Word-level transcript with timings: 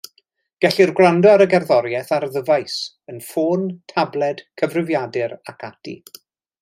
Gellir 0.63 0.91
gwrando 0.99 1.29
ar 1.31 1.43
y 1.45 1.47
gerddoriaeth 1.51 2.09
ar 2.17 2.25
ddyfais, 2.37 2.79
yn 3.13 3.21
ffôn, 3.29 3.69
tabled, 3.93 4.43
cyfrifiadur 4.63 5.37
ac 5.55 5.67
ati. 5.73 5.95